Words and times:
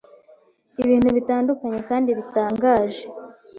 ibintu 0.83 1.09
bitandukanye 1.17 1.79
kandi 1.89 2.09
bitangaje 2.17 3.03